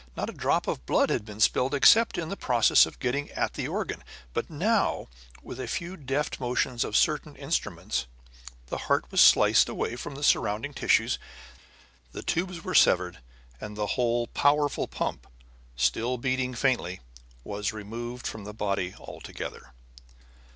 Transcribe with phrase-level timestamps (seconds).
[0.17, 3.53] Not a drop of blood had been spilled except in the process of getting at
[3.53, 5.09] the organ; but now,
[5.43, 8.07] with a few deft motions of certain instruments,
[8.65, 11.19] the heart was sliced away from the surrounding tissues,
[12.13, 13.19] the tubes were severed,
[13.59, 15.27] and the whole powerful pump,
[15.75, 17.01] still beating faintly,
[17.43, 19.71] was removed from the body altogether.